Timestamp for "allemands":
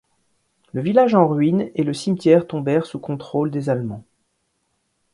3.69-4.03